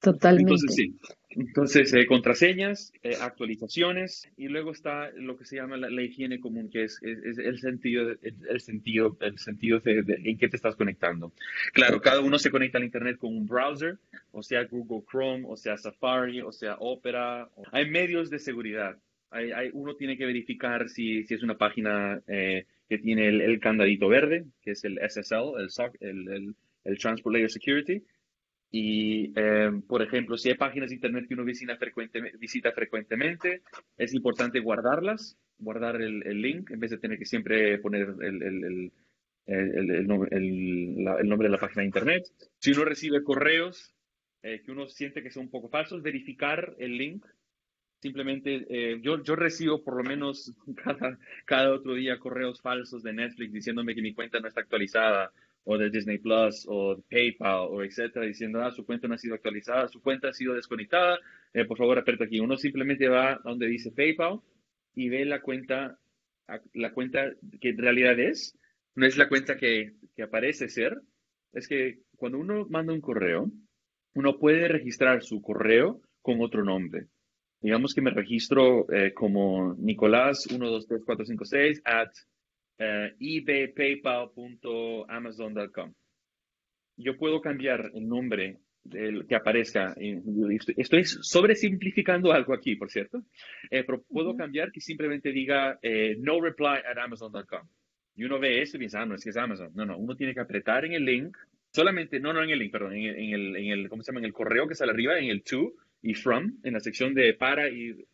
[0.03, 0.51] Totalmente.
[0.51, 0.97] Entonces, sí.
[1.29, 6.69] Entonces, eh, contraseñas, eh, actualizaciones, y luego está lo que se llama la, higiene común,
[6.69, 11.31] que es, el sentido, el, sentido, el sentido de, en qué te estás conectando.
[11.71, 13.97] Claro, cada uno se conecta al Internet con un browser,
[14.33, 17.49] o sea Google Chrome, o sea Safari, o sea Opera.
[17.71, 18.97] Hay medios de seguridad.
[19.31, 23.59] Hay, hay, uno tiene que verificar si, si es una página eh, que tiene el,
[23.59, 25.55] candadito verde, que es el SSL,
[25.99, 28.03] el, el, el, Transport Layer Security.
[28.71, 31.77] Y, eh, por ejemplo, si hay páginas de Internet que uno visita,
[32.39, 33.61] visita frecuentemente,
[33.97, 38.91] es importante guardarlas, guardar el, link, en vez de tener que siempre poner el,
[39.45, 40.29] el, nombre
[41.47, 42.23] de la página de Internet.
[42.57, 43.93] Si uno recibe correos
[44.41, 47.25] eh, que uno siente que son un poco falsos, verificar el link
[48.03, 50.51] Simplemente eh, yo, yo recibo por lo menos
[50.83, 55.31] cada, cada otro día correos falsos de Netflix diciéndome que mi cuenta no está actualizada,
[55.63, 59.35] o de Disney Plus, o PayPal, o etcétera, diciendo, ah, su cuenta no ha sido
[59.35, 61.17] actualizada, su cuenta ha sido desconectada,
[61.53, 62.41] eh, por favor, aprieta aquí.
[62.41, 64.41] Uno simplemente va donde dice PayPal
[64.95, 65.97] y ve la cuenta,
[66.73, 68.59] la cuenta que en realidad es,
[68.95, 70.99] no es la cuenta que, que aparece ser,
[71.53, 73.49] es que cuando uno manda un correo,
[74.13, 77.07] uno puede registrar su correo con otro nombre
[77.63, 82.11] digamos que me registro eh, como Nicolás 123456 at
[82.77, 85.93] eh, ebaypaypal.amazon.com.
[86.97, 88.59] Yo puedo cambiar el nombre
[88.91, 89.95] que aparezca.
[90.75, 93.23] Estoy sobresimplificando algo aquí, por cierto,
[93.71, 97.65] eh, pero puedo cambiar que simplemente diga eh, no reply at amazon.com.
[98.15, 99.71] Y uno ve eso y piensa, ah, no, es que es Amazon.
[99.73, 101.37] No, no, uno tiene que apretar en el link,
[101.71, 104.19] solamente, no, no en el link, perdón, en el, en el, ¿cómo se llama?
[104.19, 105.73] En el correo que sale arriba, en el to
[106.03, 108.05] y from, en la sección de para y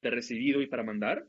[0.00, 1.26] de recibido y para mandar.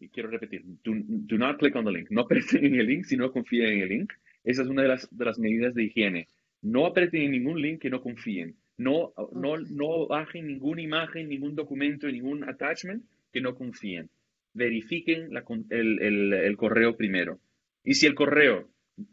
[0.00, 2.10] Y quiero repetir, do, not click on the link.
[2.10, 4.12] No apreten en el link si no confíen en el link.
[4.44, 6.28] Esa es una de las, de las medidas de higiene.
[6.60, 8.56] No apreten en ningún link que no confíen.
[8.76, 14.08] No, no, no bajen ninguna imagen, ningún documento, ningún attachment que no confíen.
[14.52, 15.30] Verifiquen
[15.70, 17.40] el, el, correo primero.
[17.84, 18.68] Y si el correo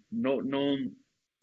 [0.10, 0.78] no, no,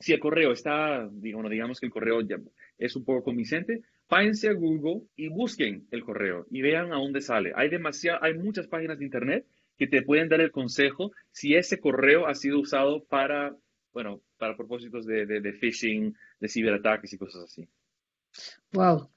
[0.02, 2.36] si el correo está, digamos, digamos que el correo ya
[2.76, 7.20] es un poco convincente, váyanse a Google y busquen el correo y vean a dónde
[7.20, 7.52] sale.
[7.54, 9.46] Hay demasiado, hay muchas páginas de internet
[9.78, 13.56] que te pueden dar el consejo si ese correo ha sido usado para
[13.92, 17.68] bueno, para propósitos de, de, phishing, de ciberataques y cosas así.
[18.72, 19.10] Wow.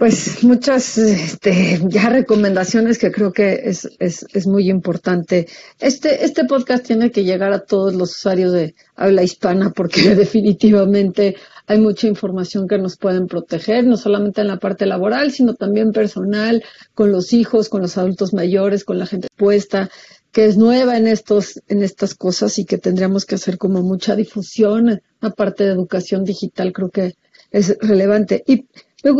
[0.00, 5.46] Pues muchas este, ya recomendaciones que creo que es, es, es, muy importante.
[5.78, 11.36] Este, este podcast tiene que llegar a todos los usuarios de habla hispana porque definitivamente
[11.66, 15.92] hay mucha información que nos pueden proteger, no solamente en la parte laboral, sino también
[15.92, 19.90] personal, con los hijos, con los adultos mayores, con la gente expuesta
[20.32, 24.16] que es nueva en estos, en estas cosas y que tendríamos que hacer como mucha
[24.16, 27.16] difusión, aparte de educación digital, creo que
[27.50, 28.42] es relevante.
[28.46, 28.66] Y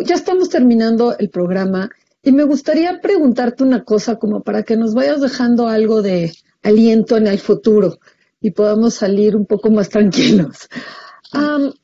[0.04, 1.90] ya estamos terminando el programa
[2.22, 7.16] y me gustaría preguntarte una cosa como para que nos vayas dejando algo de aliento
[7.16, 7.98] en el futuro
[8.40, 10.68] y podamos salir un poco más tranquilos.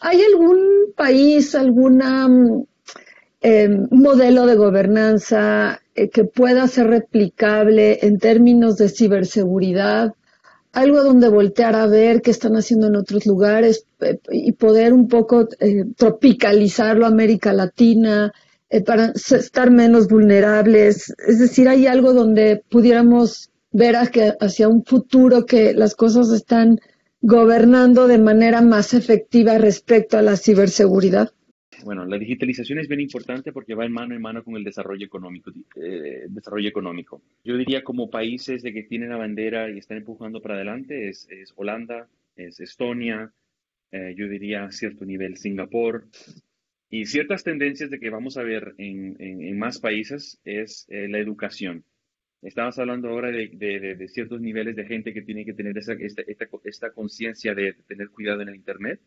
[0.00, 2.28] ¿Hay algún país, alguna
[3.48, 10.14] Em, modelo de gobernanza eh, que pueda ser replicable en términos de ciberseguridad,
[10.76, 15.08] algo donde voltear a ver qué están haciendo en otros lugares eh, y poder un
[15.08, 18.32] poco eh, tropicalizarlo a América Latina
[18.84, 21.14] para estar menos vulnerables.
[21.26, 26.80] Es decir, hay algo donde pudiéramos ver hacia un futuro que las cosas están
[27.20, 31.30] gobernando de manera más efectiva respecto a la ciberseguridad.
[31.86, 35.06] Bueno, la digitalización es bien importante porque va en mano en mano con el desarrollo
[35.06, 35.52] económico.
[35.76, 37.22] Eh, desarrollo económico.
[37.44, 41.28] Yo diría como países de que tienen la bandera y están empujando para adelante es,
[41.54, 43.32] Holanda, es Estonia,
[43.92, 46.08] eh, yo diría cierto nivel Singapur.
[46.90, 51.84] Y ciertas tendencias de que vamos a ver en, más países es eh, la educación.
[52.42, 56.24] Estamos hablando ahora de, ciertos niveles de gente que tiene que tener esa, esta,
[56.64, 59.00] esta conciencia de tener cuidado en el Internet.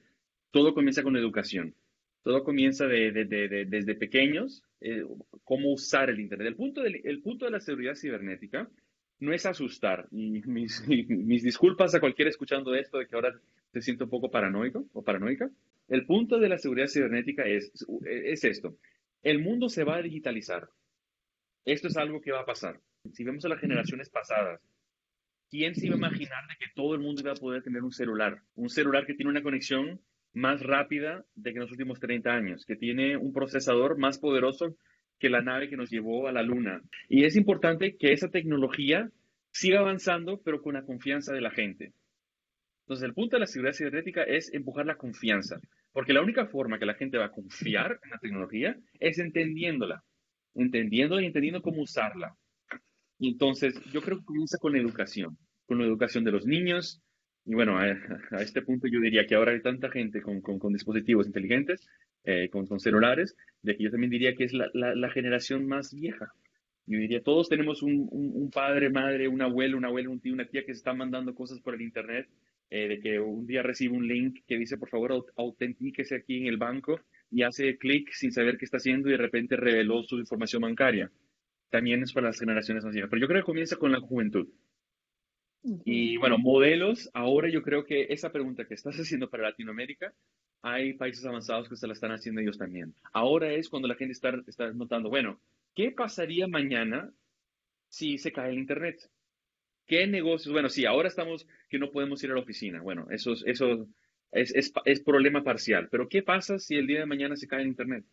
[0.52, 1.76] Todo comienza con educación.
[2.24, 5.04] Todo comienza desde pequeños, eh,
[5.44, 6.50] cómo usar el Internet.
[6.50, 8.70] El punto, el punto de la seguridad cibernética
[9.20, 10.08] no es asustar.
[10.12, 13.40] Y mis, mis, disculpas a cualquiera escuchando esto de que ahora
[13.72, 15.50] se siente un poco paranoico o paranoica.
[15.88, 17.72] El punto de la seguridad cibernética es,
[18.06, 18.78] es esto.
[19.24, 20.70] El mundo se va a digitalizar.
[21.66, 22.80] Esto es algo que va a pasar.
[23.14, 24.62] Si vemos a las generaciones pasadas,
[25.50, 27.92] ¿quién se iba a imaginar de que todo el mundo iba a poder tener un
[27.92, 28.42] celular?
[28.56, 30.00] Un celular que tiene una conexión
[30.34, 34.76] más rápida de que en los últimos 30 años, que tiene un procesador más poderoso
[35.20, 36.82] que la nave que nos llevó a la Luna.
[37.08, 39.10] Y es importante que esa tecnología
[39.52, 41.94] siga avanzando, pero con la confianza de la gente.
[42.86, 45.60] Entonces, el punto de la seguridad cibernética es empujar la confianza,
[45.92, 50.04] porque la única forma que la gente va a confiar en la tecnología es entendiéndola,
[50.56, 52.36] entendiendo y entendiendo cómo usarla.
[53.20, 57.02] Y entonces, yo creo que comienza con la educación, con la educación de los niños,
[57.50, 57.90] y bueno, a,
[58.44, 61.90] este punto yo diría que ahora hay tanta gente con, dispositivos inteligentes,
[62.24, 66.32] eh, con, celulares, de que yo también diría que es la, generación más vieja.
[66.86, 70.46] Yo diría, todos tenemos un, un, padre, madre, un abuelo, una abuela, un tío, una
[70.46, 72.30] tía que se están mandando cosas por el Internet,
[72.70, 76.46] eh, de que un día recibe un link que dice, por favor, autentíquese aquí en
[76.46, 80.20] el banco y hace clic sin saber qué está haciendo y de repente reveló su
[80.20, 81.12] información bancaria.
[81.72, 83.10] También es para las generaciones más viejas.
[83.10, 84.48] Pero yo creo que comienza con la juventud.
[85.86, 90.14] Y bueno, modelos, ahora yo creo que esa pregunta que estás haciendo para Latinoamérica,
[90.62, 92.94] hay países avanzados que se la están haciendo ellos también.
[93.14, 95.40] Ahora es cuando la gente está, está notando, bueno,
[95.76, 97.12] ¿qué pasaría mañana
[97.88, 99.10] si se cae el Internet?
[99.86, 100.54] ¿Qué negocios?
[100.54, 102.82] Bueno, sí, ahora estamos que no podemos ir a la oficina.
[102.82, 103.88] Bueno, eso, eso
[104.32, 105.88] es, es, es problema parcial.
[105.90, 108.06] Pero ¿qué pasa si el día de mañana se cae el Internet?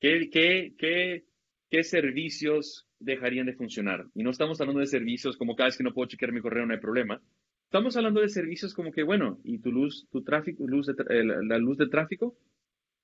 [0.00, 1.24] ¿Qué, qué, qué,
[1.70, 4.06] qué servicios dejarían de funcionar.
[4.14, 6.66] Y no estamos hablando de servicios como cada vez que no puedo chequear mi correo
[6.66, 7.20] no hay problema.
[7.64, 11.58] Estamos hablando de servicios como que, bueno, y tu luz, tu tráfico, luz eh, la
[11.58, 12.36] luz de tráfico,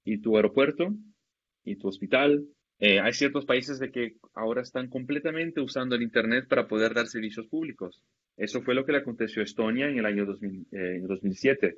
[0.04, 0.94] y tu aeropuerto,
[1.64, 2.46] y tu hospital.
[2.78, 7.06] Eh, hay ciertos países de que ahora están completamente usando el Internet para poder dar
[7.06, 8.02] servicios públicos.
[8.36, 11.66] Eso fue lo que le aconteció a Estonia en el año 2007.
[11.66, 11.74] Eh,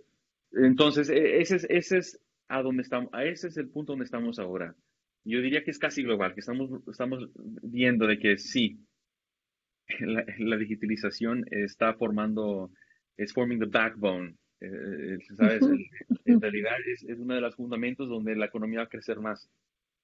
[0.53, 4.39] Entonces, e, ese es, ese es a donde estamos, ese es el punto donde estamos
[4.39, 4.75] ahora.
[5.25, 7.29] Yo diría que es casi global, que estamos, estamos
[7.63, 8.79] viendo de que sí,
[10.01, 12.71] la, digitalización está formando,
[13.17, 15.63] es forming the backbone, eh, ¿sabes?
[16.25, 19.51] en realidad es, es uno de los fundamentos donde la economía va a crecer más.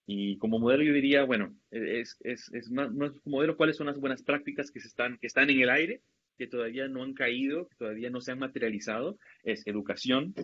[0.07, 4.23] Y como modelo yo diría, bueno, es, es, es como modelo cuáles son las buenas
[4.23, 6.03] prácticas que, se están, que están en el aire,
[6.37, 10.35] que todavía no han caído, que todavía no se han materializado, es educación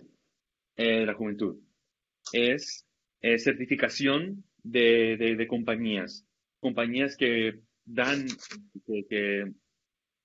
[0.77, 1.59] de la juventud,
[2.33, 2.87] es
[3.21, 6.25] certificación de, compañías,
[6.59, 8.27] compañías que dan,
[8.85, 9.05] que,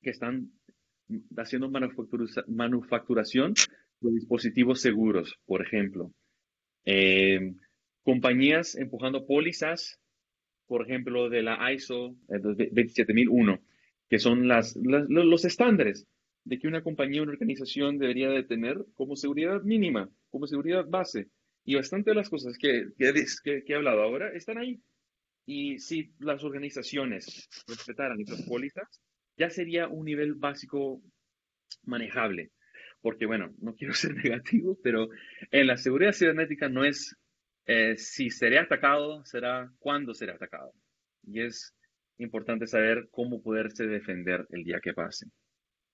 [0.02, 0.52] que, están
[1.36, 3.54] haciendo manufacturación
[4.00, 6.12] de dispositivos seguros, por ejemplo.
[6.84, 7.54] Eh,
[8.02, 9.98] compañías empujando pólizas,
[10.66, 13.60] por ejemplo, de la ISO 27001, eh,
[14.08, 16.06] que son las, los estándares
[16.44, 21.28] de que una compañía, una organización debería de tener como seguridad mínima, como seguridad base.
[21.66, 24.80] Y bastante de las cosas que, que, he hablado ahora están ahí.
[25.44, 29.02] Y si las organizaciones respetaran esas pólizas,
[29.36, 31.02] ya sería un nivel básico
[31.82, 32.52] manejable.
[33.00, 35.08] Porque, bueno, no quiero ser negativo, pero
[35.50, 37.16] en la seguridad cibernética no es
[37.66, 40.72] eh, si será atacado, será cuándo será atacado.
[41.24, 41.74] Y es
[42.18, 45.26] importante saber cómo poderse defender el día que pase.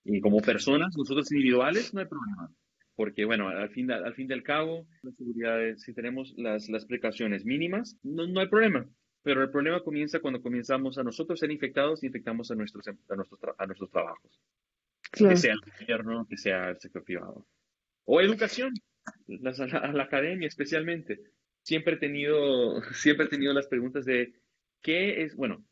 [0.05, 2.51] Y como personas, nosotros individuales, no hay problema.
[2.95, 7.45] Porque, bueno, al fin, al fin del cabo, la seguridad, si tenemos las, las precauciones
[7.45, 8.87] mínimas, no, no, hay problema.
[9.23, 13.17] Pero el problema comienza cuando comenzamos a nosotros ser infectados y infectamos a nuestros, a
[13.17, 14.41] nuestros, a nuestros trabajos.
[15.13, 17.47] Que sea el gobierno, que sea el sector privado.
[18.05, 18.73] O educación,
[19.27, 19.53] la,
[19.93, 21.21] la academia especialmente
[21.63, 24.35] siempre he tenido, siempre he tenido las preguntas de
[24.83, 25.65] qué es, bueno,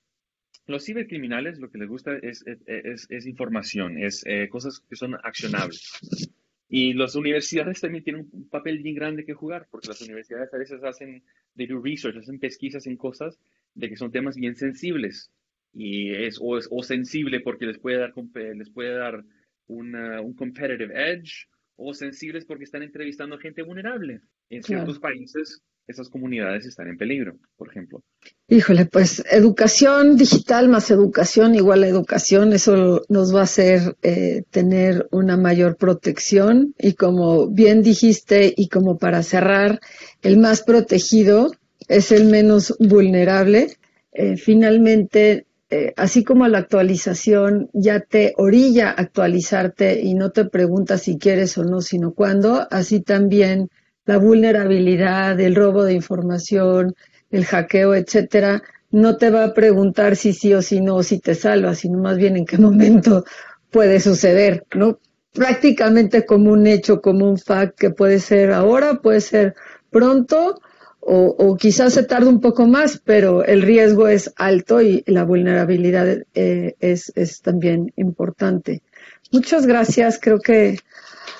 [0.66, 5.16] los cibercriminales lo que les gusta es, es, es información, es eh, cosas que son
[5.22, 6.29] accionables.
[6.72, 10.56] Y las universidades también tienen un papel bien grande que jugar, porque las universidades a
[10.56, 11.20] veces hacen,
[11.56, 13.40] they do research, hacen pesquisas en cosas
[13.74, 15.32] de que son temas bien sensibles.
[15.74, 18.14] Y es o, es, o sensible porque les puede dar,
[18.54, 19.24] les puede dar
[19.66, 24.20] una, un competitive edge, o sensibles porque están entrevistando a gente vulnerable.
[24.48, 28.02] En ciertos países esas comunidades están en peligro, por ejemplo.
[28.48, 34.42] Híjole, pues educación digital más educación igual a educación, eso nos va a hacer eh,
[34.50, 39.80] tener una mayor protección y como bien dijiste y como para cerrar,
[40.22, 41.52] el más protegido
[41.88, 43.76] es el menos vulnerable.
[44.12, 50.98] Eh, finalmente, eh, así como la actualización ya te orilla actualizarte y no te pregunta
[50.98, 53.70] si quieres o no, sino cuándo, así también
[54.10, 56.96] la vulnerabilidad, el robo de información,
[57.30, 61.36] el hackeo, etcétera, no te va a preguntar si sí o si no, si te
[61.36, 63.24] salva, sino más bien en qué momento
[63.70, 64.98] puede suceder, ¿no?
[65.32, 69.54] Prácticamente como un hecho, como un fact que puede ser ahora, puede ser
[69.90, 70.60] pronto
[70.98, 76.24] o, quizás se tarde un poco más, pero el riesgo es alto y la vulnerabilidad
[76.34, 78.82] eh, es también importante.
[79.30, 80.78] Muchas gracias, creo que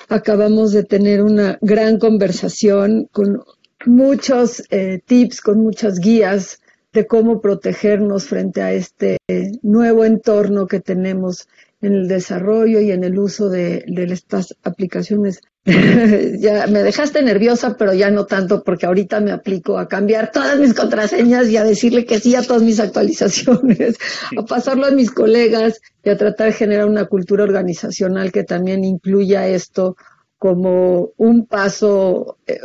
[0.09, 3.43] Acabamos de tener una gran conversación con
[3.85, 6.61] muchos eh, tips, con muchas guías
[6.93, 9.17] de cómo protegernos frente a este
[9.61, 11.47] nuevo entorno que tenemos
[11.81, 15.41] en el desarrollo y en el uso de, estas aplicaciones.
[16.39, 20.59] ya me dejaste nerviosa, pero ya no tanto porque ahorita me aplico a cambiar todas
[20.59, 23.97] mis contraseñas y a decirle que sí a todas mis actualizaciones,
[24.37, 28.83] a pasarlo a mis colegas y a tratar de generar una cultura organizacional que también
[28.83, 29.95] incluya esto
[30.39, 32.59] como un paso eh,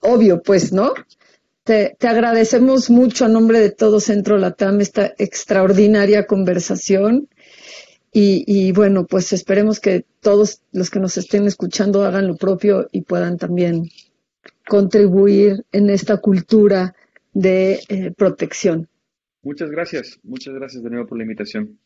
[0.00, 0.94] obvio, pues, ¿no?
[1.62, 7.28] Te, agradecemos mucho a nombre de todo Centro Latam esta extraordinaria conversación.
[8.12, 12.88] Y, y, bueno, pues esperemos que todos los que nos estén escuchando hagan lo propio
[12.90, 13.90] y puedan también
[14.66, 16.94] contribuir en esta cultura
[17.32, 18.88] de eh, protección.
[19.42, 21.78] Muchas gracias, muchas gracias de nuevo por la invitación.